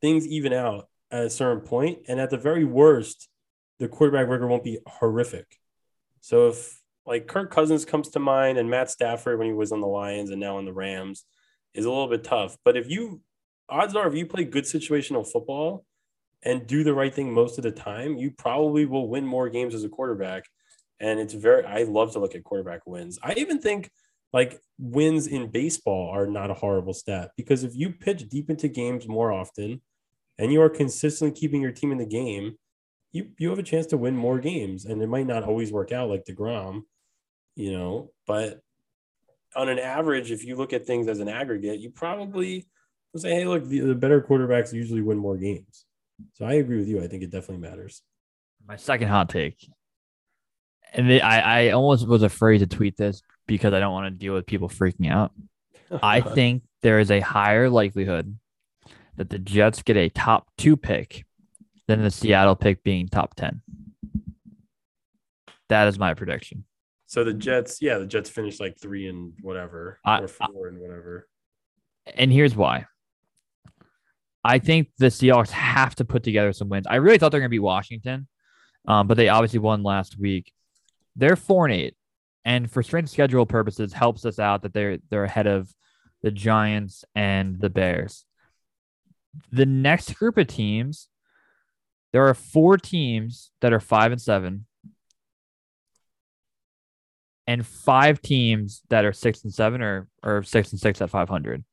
[0.00, 3.28] things even out at a certain point, and at the very worst,
[3.78, 5.56] the quarterback record won't be horrific.
[6.20, 9.80] So if like Kirk Cousins comes to mind, and Matt Stafford when he was on
[9.80, 11.24] the Lions and now on the Rams
[11.74, 12.58] is a little bit tough.
[12.64, 13.22] But if you
[13.68, 15.84] odds are if you play good situational football
[16.44, 19.74] and do the right thing most of the time, you probably will win more games
[19.74, 20.44] as a quarterback.
[21.00, 23.18] And it's very I love to look at quarterback wins.
[23.22, 23.90] I even think
[24.32, 28.68] like wins in baseball are not a horrible stat because if you pitch deep into
[28.68, 29.80] games more often
[30.38, 32.56] and you are consistently keeping your team in the game,
[33.12, 34.84] you you have a chance to win more games.
[34.84, 36.82] And it might not always work out like DeGrom,
[37.56, 38.60] you know, but
[39.56, 42.68] on an average, if you look at things as an aggregate, you probably
[43.16, 45.86] say, hey, look, the, the better quarterbacks usually win more games.
[46.34, 47.02] So I agree with you.
[47.02, 48.02] I think it definitely matters.
[48.66, 49.56] My second hot take,
[50.92, 54.10] and they, I, I almost was afraid to tweet this because I don't want to
[54.18, 55.32] deal with people freaking out.
[56.02, 58.36] I think there is a higher likelihood
[59.16, 61.24] that the Jets get a top two pick
[61.86, 63.62] than the Seattle pick being top 10.
[65.68, 66.64] That is my prediction.
[67.06, 70.78] So the Jets, yeah, the Jets finished like three and whatever, I- or four and
[70.78, 71.26] whatever.
[72.14, 72.86] And here's why.
[74.48, 76.86] I think the Seahawks have to put together some wins.
[76.88, 78.26] I really thought they're going to beat Washington,
[78.86, 80.54] um, but they obviously won last week.
[81.16, 81.94] They're four and eight,
[82.46, 85.70] and for strength schedule purposes, helps us out that they're they're ahead of
[86.22, 88.24] the Giants and the Bears.
[89.52, 91.08] The next group of teams,
[92.14, 94.64] there are four teams that are five and seven,
[97.46, 101.28] and five teams that are six and seven or or six and six at five
[101.28, 101.64] hundred.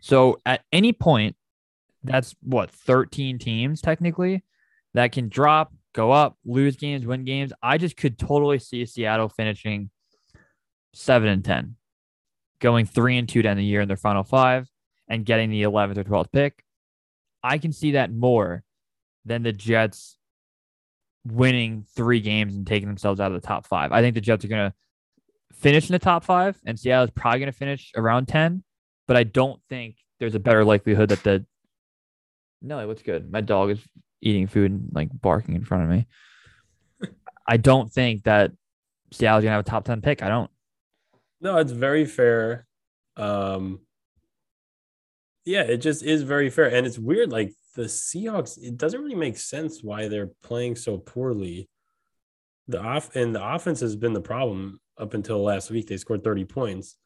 [0.00, 1.34] So at any point,
[2.02, 4.44] that's what 13 teams technically
[4.94, 7.52] that can drop, go up, lose games, win games.
[7.62, 9.90] I just could totally see Seattle finishing
[10.94, 11.76] seven and 10,
[12.60, 14.68] going three and two down the year in their final five
[15.08, 16.64] and getting the 11th or 12th pick.
[17.42, 18.62] I can see that more
[19.24, 20.16] than the Jets
[21.24, 23.92] winning three games and taking themselves out of the top five.
[23.92, 24.74] I think the Jets are going to
[25.52, 28.62] finish in the top five, and Seattle is probably going to finish around 10.
[29.06, 31.44] But I don't think there's a better likelihood that the
[32.62, 33.30] no, what's good?
[33.30, 33.80] My dog is
[34.20, 36.06] eating food and like barking in front of me.
[37.48, 38.52] I don't think that
[39.12, 40.22] Seattle's gonna have a top ten pick.
[40.22, 40.50] I don't.
[41.40, 42.66] No, it's very fair.
[43.16, 43.80] Um,
[45.44, 47.32] yeah, it just is very fair, and it's weird.
[47.32, 51.68] Like the Seahawks, it doesn't really make sense why they're playing so poorly.
[52.68, 55.88] The off and the offense has been the problem up until last week.
[55.88, 56.96] They scored 30 points.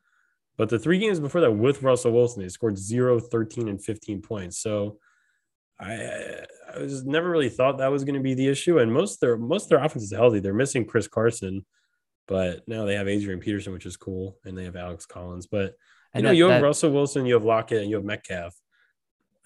[0.56, 4.20] But the three games before that with Russell Wilson, they scored 0, 13, and 15
[4.20, 4.58] points.
[4.58, 4.98] So
[5.80, 8.78] I I was never really thought that was going to be the issue.
[8.78, 10.40] And most of their most of their offense is healthy.
[10.40, 11.64] They're missing Chris Carson,
[12.28, 15.46] but now they have Adrian Peterson, which is cool, and they have Alex Collins.
[15.46, 15.74] But you
[16.14, 18.54] And know, that- you have that- Russell Wilson, you have Lockett, and you have Metcalf.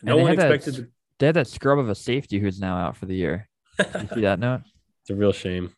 [0.02, 0.84] No one had that expected.
[0.86, 3.48] to- They had that scrub of a safety who's now out for the year.
[3.78, 4.60] You see that note?
[5.02, 5.72] It's a real shame.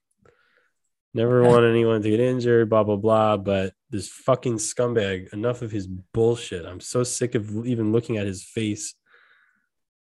[1.15, 3.37] Never want anyone to get injured, blah blah blah.
[3.37, 6.65] But this fucking scumbag, enough of his bullshit.
[6.67, 8.95] I'm so sick of even looking at his face,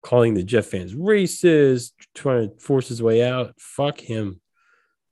[0.02, 3.54] calling the Jeff fans racist, trying to force his way out.
[3.58, 4.40] Fuck him,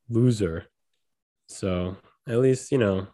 [0.08, 0.66] loser.
[1.48, 1.96] So
[2.28, 3.06] at least you know,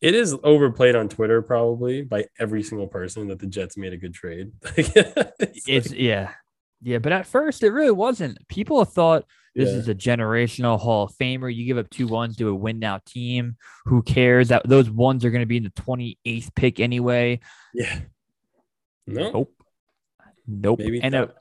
[0.00, 3.96] it is overplayed on Twitter probably by every single person that the Jets made a
[3.98, 4.52] good trade.
[4.76, 6.32] it's It's like- yeah,
[6.82, 6.98] yeah.
[6.98, 8.38] But at first, it really wasn't.
[8.48, 9.76] People thought this Yeah.
[9.76, 11.52] is a generational Hall of Famer.
[11.54, 13.56] You give up two ones to a win now team.
[13.86, 14.48] Who cares?
[14.48, 17.40] That those ones are going to be in the twenty eighth pick anyway.
[17.72, 18.00] yeah.
[19.06, 19.52] No, Nope.
[20.46, 20.80] Nope.
[20.80, 21.32] maybe and a,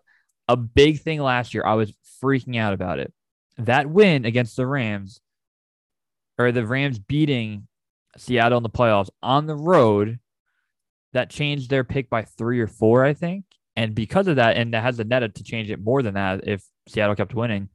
[0.48, 3.14] a big thing last year, I was freaking out about it.
[3.58, 5.22] That win against the Rams,
[6.38, 7.68] or the Rams beating
[8.18, 10.20] Seattle in the playoffs on the road,
[11.14, 13.46] that changed their pick by three or four, I think.
[13.78, 16.48] And because of that, and that has the net to change it more than that
[16.48, 17.70] if Seattle kept winning,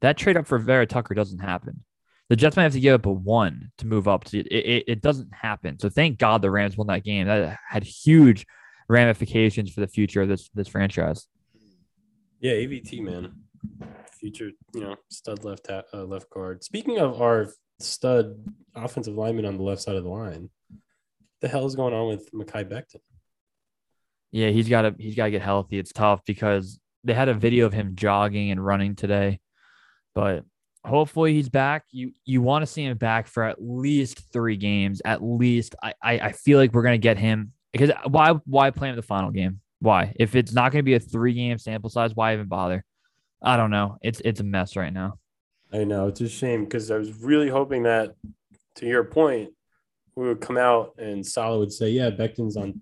[0.00, 1.84] that trade up for Vera Tucker doesn't happen.
[2.28, 4.24] The Jets might have to give up a one to move up.
[4.24, 5.78] To, it, it, it doesn't happen.
[5.78, 7.26] So thank God the Rams won that game.
[7.26, 8.46] That had huge
[8.94, 11.26] ramifications for the future of this this franchise.
[12.40, 13.32] Yeah, AVT man,
[14.12, 16.62] future you know stud left ta- uh, left guard.
[16.62, 17.48] Speaking of our
[17.80, 18.36] stud
[18.74, 20.48] offensive lineman on the left side of the line,
[21.40, 23.00] the hell is going on with Mekhi Becton?
[24.30, 25.78] Yeah, he's got to he's got to get healthy.
[25.78, 29.40] It's tough because they had a video of him jogging and running today,
[30.14, 30.44] but
[30.84, 31.84] hopefully he's back.
[31.90, 35.02] You you want to see him back for at least three games.
[35.04, 38.88] At least I I, I feel like we're gonna get him because why why play
[38.88, 39.60] him the final game?
[39.80, 42.14] Why if it's not gonna be a three game sample size?
[42.14, 42.84] Why even bother?
[43.42, 43.98] I don't know.
[44.00, 45.18] It's it's a mess right now.
[45.72, 48.14] I know it's a shame because I was really hoping that,
[48.76, 49.50] to your point,
[50.14, 52.80] we would come out and Saleh would say, "Yeah, Becton's on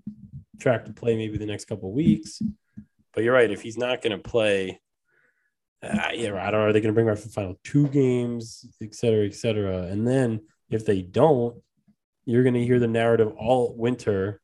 [0.61, 2.42] track to play maybe the next couple weeks."
[3.14, 3.50] But you're right.
[3.50, 4.81] If he's not going to play,
[5.83, 6.66] uh, yeah, I don't know.
[6.66, 9.85] Are they going to bring back the final two games, et cetera, et cetera?
[9.85, 11.57] And then if they don't,
[12.26, 14.41] you're going to hear the narrative all winter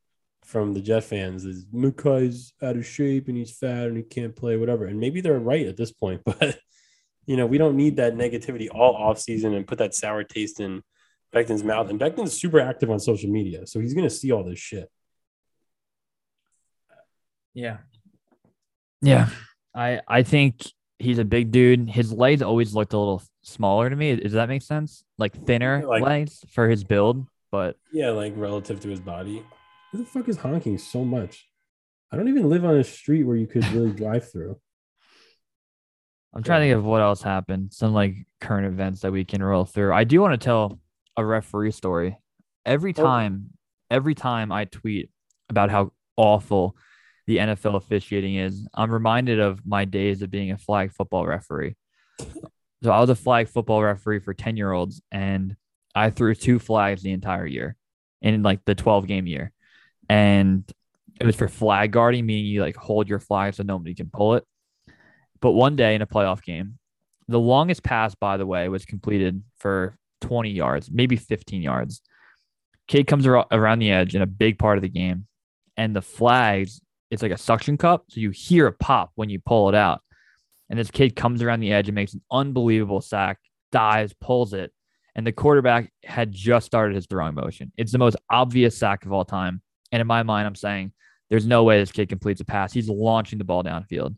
[0.49, 4.35] from the Jet fans is Mekhi's out of shape and he's fat and he can't
[4.35, 4.85] play, whatever.
[4.87, 6.57] And maybe they're right at this point, but
[7.27, 10.59] you know, we don't need that negativity all off season and put that sour taste
[10.59, 10.81] in
[11.31, 14.57] Becton's mouth, and Becton's super active on social media, so he's gonna see all this
[14.57, 14.89] shit.
[17.53, 17.77] Yeah.
[19.01, 19.29] Yeah.
[19.75, 20.65] I I think
[20.97, 21.91] he's a big dude.
[21.91, 24.15] His legs always looked a little smaller to me.
[24.15, 25.03] Does that make sense?
[25.19, 29.43] Like thinner Like- legs for his build, but Yeah, like relative to his body.
[29.91, 31.47] Who the fuck is honking so much?
[32.11, 34.59] I don't even live on a street where you could really drive through.
[36.33, 37.73] I'm trying to think of what else happened.
[37.73, 39.93] Some like current events that we can roll through.
[39.93, 40.79] I do want to tell
[41.17, 42.17] a referee story.
[42.65, 43.03] Every Oh.
[43.03, 43.49] time,
[43.89, 45.09] every time I tweet
[45.49, 46.75] about how awful
[47.25, 51.75] the NFL officiating is, I'm reminded of my days of being a flag football referee.
[52.83, 55.55] So I was a flag football referee for 10 year olds and
[55.95, 57.75] I threw two flags the entire year
[58.21, 59.51] in like the 12 game year.
[60.09, 60.69] And
[61.19, 64.35] it was for flag guarding, meaning you like hold your flag so nobody can pull
[64.35, 64.45] it.
[65.41, 66.79] But one day in a playoff game,
[67.27, 72.01] the longest pass, by the way, was completed for 20 yards, maybe 15 yards.
[72.87, 75.27] Kid comes ar- around the edge in a big part of the game,
[75.77, 78.05] and the flags, it's like a suction cup.
[78.09, 80.01] So you hear a pop when you pull it out.
[80.69, 83.39] And this kid comes around the edge and makes an unbelievable sack,
[83.71, 84.71] dives, pulls it.
[85.15, 87.71] And the quarterback had just started his throwing motion.
[87.77, 89.61] It's the most obvious sack of all time.
[89.91, 90.93] And in my mind, I'm saying
[91.29, 92.73] there's no way this kid completes a pass.
[92.73, 94.15] He's launching the ball downfield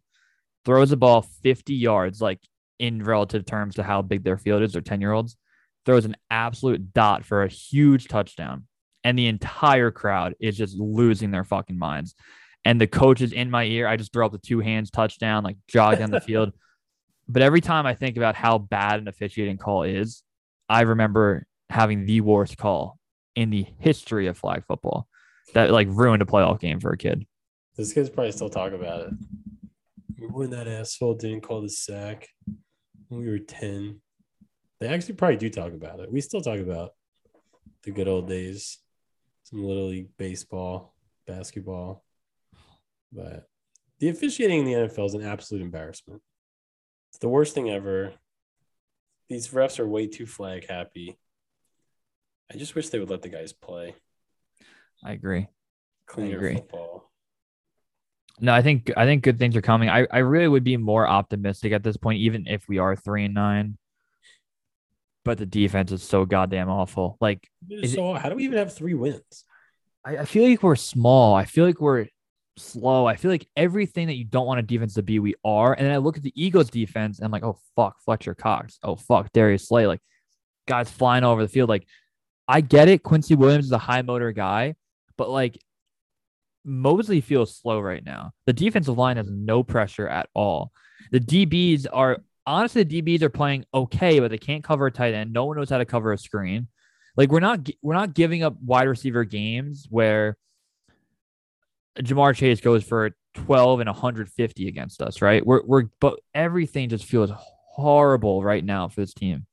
[0.65, 2.39] throws the ball 50 yards, like
[2.79, 5.37] in relative terms to how big their field is, they're 10 year olds,
[5.85, 8.67] throws an absolute dot for a huge touchdown.
[9.03, 12.13] And the entire crowd is just losing their fucking minds.
[12.63, 13.87] And the coach is in my ear.
[13.87, 16.53] I just throw up the two hands touchdown, like jog down the field.
[17.27, 20.21] But every time I think about how bad an officiating call is,
[20.69, 22.99] I remember having the worst call
[23.35, 25.07] in the history of flag football
[25.53, 27.25] that like ruined a playoff game for a kid.
[27.77, 29.13] This kid's probably still talk about it.
[30.17, 32.27] Remember when that asshole didn't call the sack
[33.07, 33.99] when we were 10?
[34.79, 36.11] They actually probably do talk about it.
[36.11, 36.91] We still talk about
[37.83, 38.79] the good old days,
[39.43, 40.93] some little league baseball,
[41.25, 42.03] basketball.
[43.11, 43.47] But
[43.99, 46.21] the officiating in the NFL is an absolute embarrassment.
[47.09, 48.13] It's the worst thing ever.
[49.29, 51.17] These refs are way too flag happy.
[52.51, 53.95] I just wish they would let the guys play
[55.03, 55.47] I agree.
[56.07, 56.55] cleaner agree.
[56.55, 57.11] football.
[58.39, 59.89] No, I think I think good things are coming.
[59.89, 63.25] I, I really would be more optimistic at this point, even if we are three
[63.25, 63.77] and nine.
[65.23, 67.17] But the defense is so goddamn awful.
[67.21, 69.45] Like Is it- So how do we even have three wins?
[70.03, 71.35] I, I feel like we're small.
[71.35, 72.07] I feel like we're
[72.57, 73.05] slow.
[73.05, 75.73] I feel like everything that you don't want a defense to be, we are.
[75.73, 78.79] And then I look at the Eagles defense and I'm like, oh fuck, Fletcher Cox.
[78.81, 79.85] Oh fuck, Darius Slay.
[79.85, 80.01] Like
[80.67, 81.69] guys flying all over the field.
[81.69, 81.85] Like
[82.47, 83.03] I get it.
[83.03, 84.73] Quincy Williams is a high motor guy,
[85.17, 85.57] but like
[86.63, 88.31] Mosley feels slow right now.
[88.45, 90.71] The defensive line has no pressure at all.
[91.11, 95.13] The DBs are honestly the DBs are playing okay, but they can't cover a tight
[95.13, 95.33] end.
[95.33, 96.67] No one knows how to cover a screen.
[97.17, 100.37] Like we're not we're not giving up wide receiver games where
[101.99, 105.45] Ja'Marr Chase goes for 12 and 150 against us, right?
[105.45, 109.45] We're we're but everything just feels horrible right now for this team.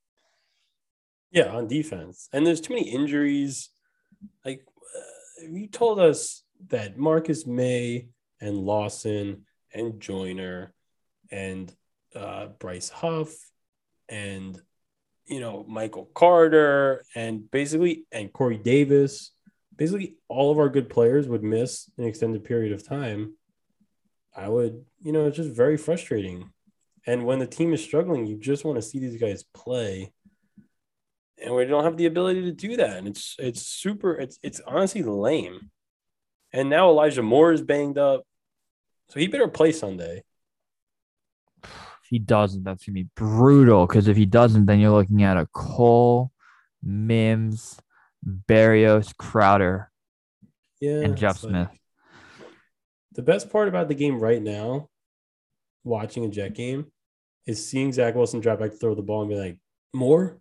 [1.31, 2.29] Yeah, on defense.
[2.33, 3.71] And there's too many injuries.
[4.44, 4.64] Like
[5.42, 8.09] you told us that Marcus Maye
[8.40, 10.72] and Lawson and Joyner
[11.31, 11.72] and
[12.14, 13.31] uh, Bryce Huff
[14.09, 14.61] and
[15.27, 19.33] you know Michael Carter and basically and Corey Davis,
[19.77, 23.35] basically all of our good players would miss an extended period of time.
[24.37, 26.51] I would, you know, it's just very frustrating.
[27.07, 30.12] And when the team is struggling, you just want to see these guys play
[31.42, 32.96] and we don't have the ability to do that.
[32.98, 34.14] And it's it's super.
[34.14, 35.70] It's it's honestly lame.
[36.53, 38.24] And now Elijah Moore is banged up,
[39.11, 40.24] so he better play Sunday.
[41.62, 43.87] If he doesn't, that's gonna be brutal.
[43.87, 46.33] Because if he doesn't, then you're looking at a Cole,
[46.83, 47.79] Mims,
[48.27, 49.90] Berrios, Crowder,
[50.81, 51.68] Yeah, and Jeff like- Smith.
[53.12, 54.88] The best part about the game right now,
[55.83, 56.92] watching a Jet game,
[57.46, 59.59] is seeing Zach Wilson drop back to throw the ball and be like,
[59.92, 60.38] "More,"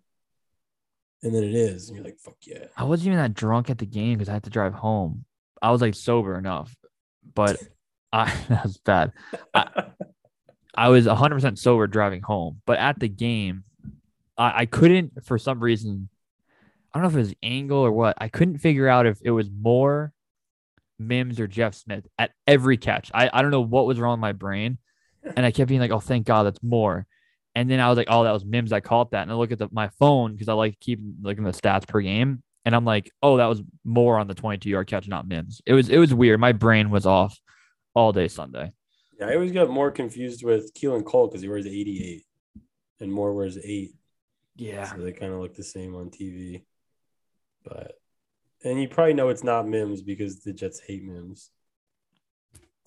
[1.22, 3.78] and then it is, and you're like, "Fuck yeah!" I wasn't even that drunk at
[3.78, 5.24] the game because I had to drive home.
[5.60, 6.74] I was like sober enough,
[7.34, 7.56] but
[8.12, 9.12] I that was bad.
[10.74, 13.64] I was 100% sober driving home, but at the game,
[14.36, 16.08] I, I couldn't, for some reason,
[16.92, 18.16] I don't know if it was angle or what.
[18.20, 20.12] I couldn't figure out if it was more
[21.00, 23.10] Mims or Jeff Smith at every catch.
[23.12, 24.78] I, I don't know what was wrong with my brain.
[25.36, 27.07] And I kept being like, oh, thank God that's more.
[27.58, 28.72] And then I was like, oh, that was Mims.
[28.72, 29.22] I caught that.
[29.22, 31.60] And I look at the, my phone because I like to keep looking at the
[31.60, 32.40] stats per game.
[32.64, 35.60] And I'm like, oh, that was more on the 22 yard catch, not Mims.
[35.66, 36.38] It was it was weird.
[36.38, 37.36] My brain was off
[37.94, 38.70] all day Sunday.
[39.18, 42.24] Yeah, I always got more confused with Keelan Cole because he wears 88,
[43.00, 43.90] and Moore wears eight.
[44.54, 44.92] Yeah.
[44.92, 46.62] So they kind of look the same on TV.
[47.64, 47.96] But
[48.62, 51.50] and you probably know it's not Mims because the Jets hate Mims.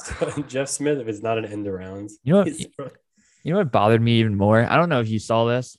[0.01, 2.45] So Jeff Smith, if it's not an end around, You know
[2.77, 2.93] what?
[3.43, 4.65] You know what bothered me even more?
[4.69, 5.77] I don't know if you saw this.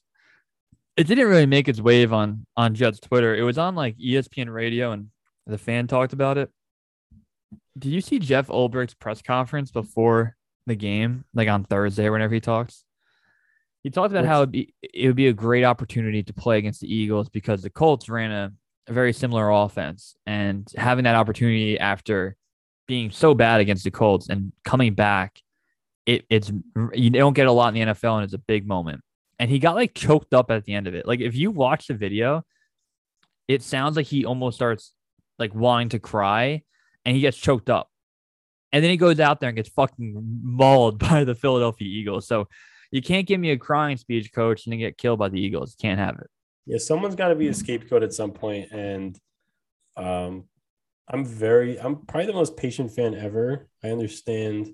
[0.97, 3.35] It didn't really make its wave on on Jets Twitter.
[3.35, 5.09] It was on like ESPN radio and
[5.47, 6.51] the fan talked about it.
[7.79, 12.41] Did you see Jeff Ulbrich's press conference before the game, like on Thursday whenever he
[12.41, 12.85] talks?
[13.83, 16.81] He talked about how it'd be, it would be a great opportunity to play against
[16.81, 18.53] the Eagles because the Colts ran a,
[18.87, 22.37] a very similar offense and having that opportunity after
[22.87, 25.41] being so bad against the Colts and coming back
[26.07, 26.51] it it's
[26.93, 29.03] you don't get a lot in the NFL and it's a big moment.
[29.39, 31.07] And he got like choked up at the end of it.
[31.07, 32.45] Like if you watch the video,
[33.49, 34.93] it sounds like he almost starts
[35.39, 36.63] like wanting to cry
[37.05, 37.89] and he gets choked up.
[38.73, 42.27] And then he goes out there and gets fucking mauled by the Philadelphia Eagles.
[42.27, 42.49] So
[42.91, 45.75] you can't give me a crying speech, coach, and then get killed by the Eagles.
[45.81, 46.31] Can't have it.
[46.67, 49.19] Yeah, someone's got to be a scapegoat at some point, and
[49.97, 50.45] um,
[51.09, 53.67] I'm very, I'm probably the most patient fan ever.
[53.83, 54.71] I understand,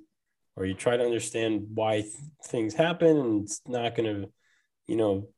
[0.59, 4.31] or you try to understand why th- things happen, and it's not going to,
[4.89, 5.29] you know,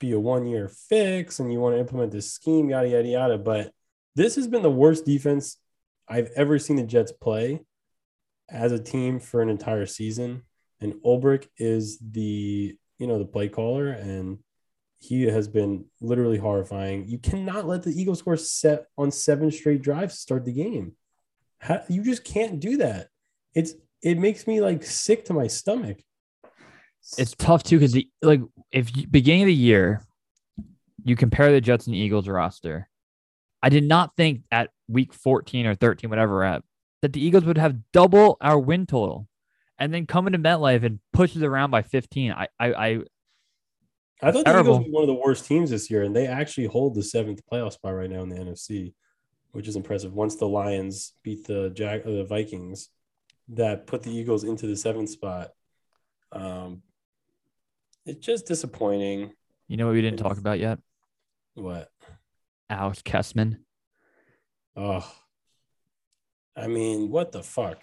[0.00, 3.38] be a one year fix, and you want to implement this scheme, yada yada yada.
[3.38, 3.72] But
[4.16, 5.56] this has been the worst defense
[6.08, 7.60] I've ever seen the Jets play
[8.50, 10.42] as a team for an entire season,
[10.80, 14.38] and Ulbrich is the, you know, the play caller and
[14.98, 17.06] he has been literally horrifying.
[17.06, 20.92] You cannot let the Eagles score set on seven straight drives to start the game.
[21.58, 23.08] How, you just can't do that.
[23.54, 23.74] It's
[24.04, 25.98] it makes me like sick to my stomach.
[27.18, 28.40] It's tough too because like
[28.70, 30.02] if you, beginning of the year,
[31.04, 32.88] you compare the Jets and Eagles roster.
[33.62, 36.62] I did not think at week 14 or 13, whatever at,
[37.00, 39.26] that the Eagles would have double our win total
[39.78, 42.32] and then come into MetLife and push it around by 15.
[42.32, 42.98] I I, I
[44.22, 44.78] I thought Terrible.
[44.78, 47.02] the Eagles were one of the worst teams this year, and they actually hold the
[47.02, 48.92] seventh playoff spot right now in the NFC,
[49.52, 50.12] which is impressive.
[50.12, 52.90] Once the Lions beat the Jack, uh, the Vikings,
[53.48, 55.50] that put the Eagles into the seventh spot.
[56.32, 56.82] Um,
[58.06, 59.32] it's just disappointing.
[59.68, 60.78] you know what we didn't talk about yet?
[61.54, 61.88] What?
[62.68, 63.58] Alex Kessman.
[64.76, 65.08] Oh,
[66.56, 67.82] I mean, what the fuck?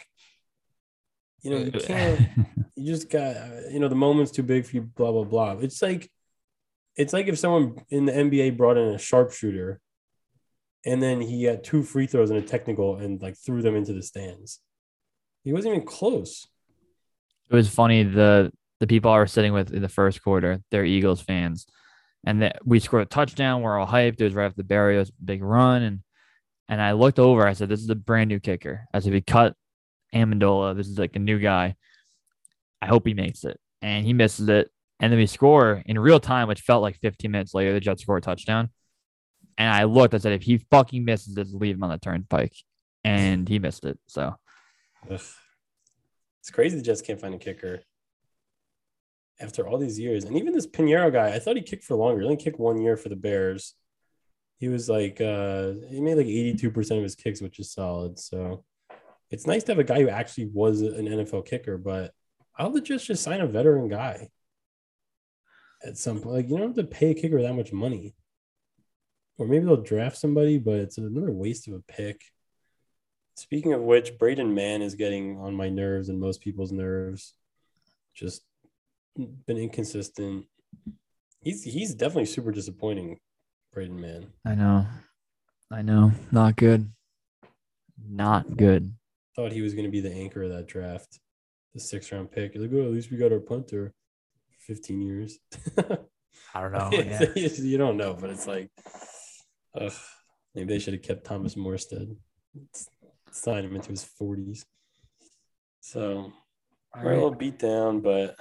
[1.41, 2.29] You know, you can't.
[2.75, 3.35] you just got.
[3.71, 4.81] You know, the moment's too big for you.
[4.81, 5.51] Blah blah blah.
[5.59, 6.09] It's like,
[6.95, 9.79] it's like if someone in the NBA brought in a sharpshooter,
[10.85, 13.93] and then he had two free throws and a technical, and like threw them into
[13.93, 14.59] the stands.
[15.43, 16.47] He wasn't even close.
[17.49, 20.85] it was funny the the people I was sitting with in the first quarter, they're
[20.85, 21.67] Eagles fans,
[22.25, 23.61] and that we scored a touchdown.
[23.61, 24.19] We're all hyped.
[24.19, 25.99] It was right after the Berrios big run, and
[26.67, 27.45] and I looked over.
[27.47, 29.55] I said, "This is a brand new kicker." I said, "We cut
[30.13, 30.75] Amendola.
[30.75, 31.75] This is like a new guy.
[32.81, 36.19] I hope he makes it." And he misses it, and then we score in real
[36.19, 37.73] time, which felt like 15 minutes later.
[37.73, 38.69] The Jets score a touchdown,
[39.57, 40.13] and I looked.
[40.13, 42.55] I said, "If he fucking misses this, leave him on the turnpike,"
[43.03, 43.99] and he missed it.
[44.07, 44.35] So
[45.09, 45.21] Ugh.
[46.39, 47.81] It's crazy the Jets can't find a kicker
[49.39, 50.23] after all these years.
[50.23, 52.21] And even this Piñeiro guy, I thought he kicked for longer.
[52.21, 53.73] He only kicked one year for the Bears.
[54.57, 58.19] He was like, uh, he made like 82% of his kicks, which is solid.
[58.19, 58.63] So
[59.29, 62.13] it's nice to have a guy who actually was an NFL kicker, but
[62.57, 64.29] I'll Jets just sign a veteran guy
[65.83, 66.35] at some point.
[66.35, 68.15] Like, you don't have to pay a kicker that much money.
[69.37, 72.21] Or maybe they'll draft somebody, but it's another waste of a pick.
[73.41, 77.33] Speaking of which, Braden Mann is getting on my nerves and most people's nerves.
[78.13, 78.43] Just
[79.17, 80.45] been inconsistent.
[81.41, 83.17] He's he's definitely super disappointing,
[83.73, 84.27] Braden Mann.
[84.45, 84.85] I know.
[85.71, 86.11] I know.
[86.31, 86.91] Not good.
[88.07, 88.93] Not good.
[89.35, 91.19] Thought he was going to be the anchor of that draft,
[91.73, 92.53] the six round pick.
[92.53, 93.91] You're like, oh, at least we got our punter.
[94.51, 95.39] for Fifteen years.
[96.53, 96.89] I don't know.
[96.91, 98.69] It's- you don't know, but it's like,
[99.73, 99.91] ugh,
[100.53, 102.15] maybe they should have kept Thomas Morstead.
[103.31, 104.65] Sign him into his forties.
[105.79, 106.31] So
[106.95, 108.35] we're a little beat down, but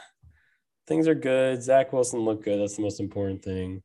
[0.86, 1.62] things are good.
[1.62, 2.60] Zach Wilson looked good.
[2.60, 3.82] That's the most important thing.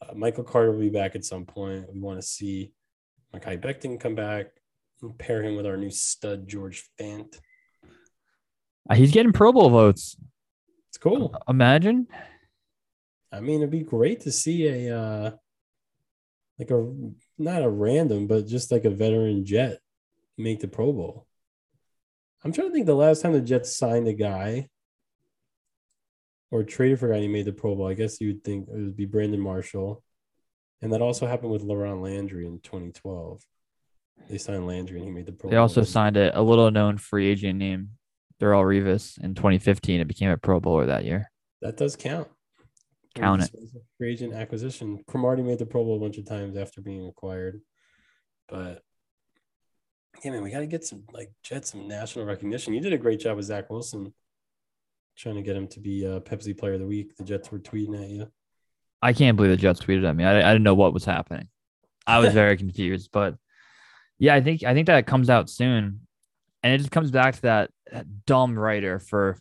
[0.00, 1.92] Uh, Michael Carter will be back at some point.
[1.92, 2.72] We want to see
[3.34, 4.46] Mekhi Becton come back
[5.02, 7.36] and pair him with our new stud George Fant.
[8.88, 10.16] Uh, He's getting Pro Bowl votes.
[10.88, 11.34] It's cool.
[11.48, 12.06] Imagine.
[13.32, 15.30] I mean, it'd be great to see a uh,
[16.58, 16.92] like a
[17.38, 19.78] not a random, but just like a veteran Jet
[20.42, 21.26] make the Pro Bowl.
[22.44, 24.68] I'm trying to think the last time the Jets signed a guy
[26.50, 27.86] or traded for a guy and he made the Pro Bowl.
[27.86, 30.02] I guess you would think it would be Brandon Marshall,
[30.80, 33.42] and that also happened with LaRon Landry in 2012.
[34.28, 35.58] They signed Landry and he made the Pro They Bowl.
[35.58, 37.88] They also signed a, a little known free agent named
[38.40, 40.00] Darrelle Revis in 2015.
[40.00, 41.30] It became a Pro Bowler that year.
[41.60, 42.28] that does count.
[43.14, 43.50] Count it.
[43.98, 45.04] Free agent acquisition.
[45.06, 47.60] Cromartie made the Pro Bowl a bunch of times after being acquired,
[48.48, 48.82] but
[50.22, 52.74] yeah, man, we got to get some like Jets some national recognition.
[52.74, 54.12] You did a great job with Zach Wilson,
[55.16, 57.16] trying to get him to be a Pepsi Player of the Week.
[57.16, 58.30] The Jets were tweeting at you.
[59.00, 60.24] I can't believe the Jets tweeted at me.
[60.24, 61.48] I, I didn't know what was happening.
[62.06, 63.34] I was very confused, but
[64.18, 66.00] yeah, I think I think that comes out soon,
[66.62, 69.38] and it just comes back to that, that dumb writer for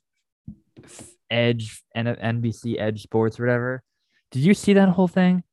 [1.29, 3.83] Edge and NBC Edge Sports, or whatever.
[4.31, 5.43] Did you see that whole thing?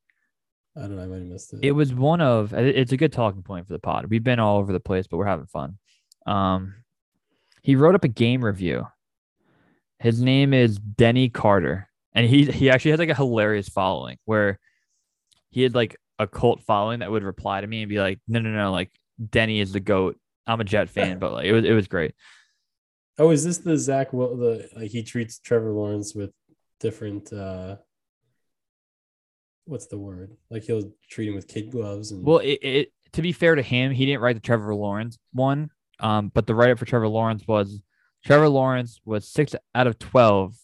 [0.79, 1.03] I don't know.
[1.03, 1.59] I might have missed it.
[1.61, 2.53] It was one of.
[2.53, 4.05] It's a good talking point for the pod.
[4.05, 5.77] We've been all over the place, but we're having fun.
[6.25, 6.75] Um,
[7.61, 8.87] he wrote up a game review.
[9.99, 14.59] His name is Denny Carter, and he he actually has like a hilarious following where
[15.49, 18.39] he had like a cult following that would reply to me and be like, "No,
[18.39, 18.91] no, no, like
[19.29, 20.17] Denny is the goat.
[20.47, 22.13] I'm a Jet fan, but like it was it was great."
[23.17, 24.13] Oh, is this the Zach?
[24.13, 26.31] Well, the like he treats Trevor Lawrence with
[26.79, 27.33] different.
[27.33, 27.75] uh
[29.69, 30.35] What's the word?
[30.49, 32.25] Like he'll treat him with kid gloves and.
[32.25, 35.69] Well, it, it to be fair to him, he didn't write the Trevor Lawrence one.
[35.99, 37.81] Um, but the write up for Trevor Lawrence was
[38.25, 40.55] Trevor Lawrence was six out of twelve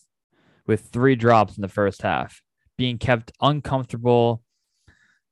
[0.66, 2.42] with three drops in the first half,
[2.78, 4.42] being kept uncomfortable.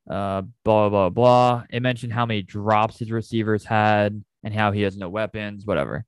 [0.07, 1.63] Uh, blah blah blah.
[1.69, 6.05] It mentioned how many drops his receivers had and how he has no weapons, whatever.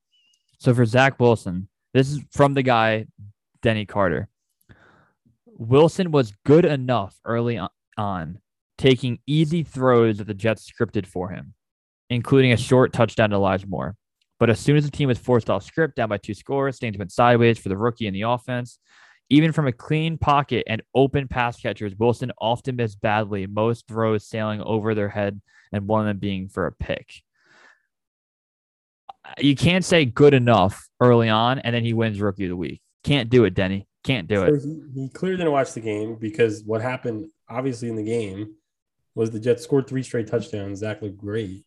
[0.60, 3.08] So for Zach Wilson, this is from the guy,
[3.62, 4.28] Denny Carter.
[5.58, 7.60] Wilson was good enough early
[7.98, 8.40] on,
[8.78, 11.54] taking easy throws that the Jets scripted for him,
[12.10, 13.96] including a short touchdown to Elijah Moore.
[14.38, 16.98] But as soon as the team was forced off script, down by two scores, things
[16.98, 18.80] went sideways for the rookie in the offense.
[19.30, 24.28] Even from a clean pocket and open pass catchers, Wilson often missed badly, most throws
[24.28, 25.42] sailing over their head
[25.72, 27.24] and one of them being for a pick
[29.40, 32.82] you can't say good enough early on and then he wins rookie of the week.
[33.04, 33.88] Can't do it, Denny.
[34.06, 34.62] Can't do so it.
[34.62, 38.54] He, he clearly didn't watch the game because what happened, obviously, in the game
[39.16, 40.80] was the Jets scored three straight touchdowns.
[40.80, 41.66] Zach looked great,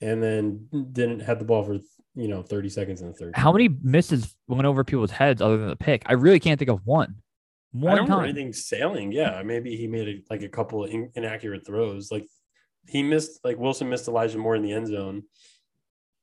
[0.00, 1.78] and then didn't have the ball for
[2.16, 3.36] you know 30 seconds in the third.
[3.36, 6.02] How many misses went over people's heads other than the pick?
[6.06, 7.22] I really can't think of one.
[7.70, 8.24] One I don't time.
[8.24, 9.12] anything sailing.
[9.12, 12.10] Yeah, maybe he made a, like a couple of in, inaccurate throws.
[12.10, 12.26] Like
[12.88, 15.22] he missed, like Wilson missed Elijah Moore in the end zone,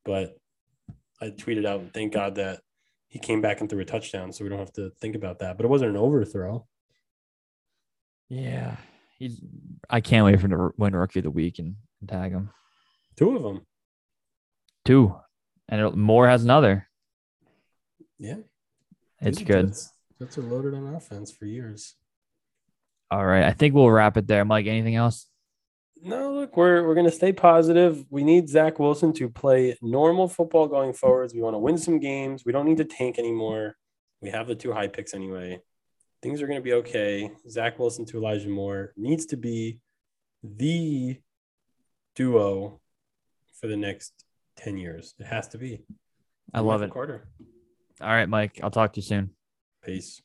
[0.03, 0.35] but
[1.21, 2.59] I tweeted out, thank God that
[3.15, 5.55] he came back and threw a touchdown, so we don't have to think about that.
[5.55, 6.67] But it wasn't an overthrow.
[8.27, 8.75] Yeah,
[9.17, 9.39] he's.
[9.89, 12.49] I can't wait for him to win rookie of the week and, and tag him.
[13.15, 13.65] Two of them.
[14.83, 15.15] Two,
[15.69, 16.89] and Moore has another.
[18.19, 18.39] Yeah,
[19.21, 19.73] it's good.
[20.19, 21.95] Jets are loaded on offense for years.
[23.09, 24.43] All right, I think we'll wrap it there.
[24.43, 25.25] Mike, anything else?
[26.01, 28.05] No, look, we're we're gonna stay positive.
[28.09, 31.33] We need Zach Wilson to play normal football going forwards.
[31.33, 32.43] We want to win some games.
[32.45, 33.75] We don't need to tank anymore.
[34.21, 35.61] We have the two high picks anyway.
[36.21, 37.31] Things are gonna be okay.
[37.49, 39.79] Zach Wilson to Elijah Moore needs to be
[40.43, 41.17] the
[42.15, 42.79] duo
[43.59, 44.25] for the next
[44.57, 45.15] 10 years.
[45.19, 45.83] It has to be.
[46.53, 46.93] I love Michael it.
[46.93, 47.27] Carter.
[48.01, 48.59] All right, Mike.
[48.61, 49.31] I'll talk to you soon.
[49.83, 50.21] Peace.